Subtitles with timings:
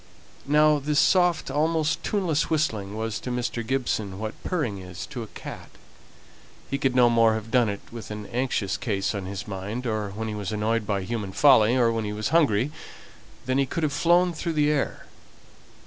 [0.47, 3.63] Now this soft, almost tuneless whistling, was to Mr.
[3.63, 5.69] Gibson what purring is to a cat.
[6.71, 10.09] He could no more have done it with an anxious case on his mind, or
[10.09, 12.71] when he was annoyed by human folly, or when he was hungry,
[13.45, 15.05] than he could have flown through the air.